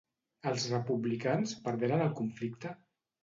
[0.51, 2.73] Els republicans perderen el conflicte?